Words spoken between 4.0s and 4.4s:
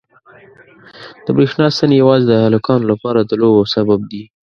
دي.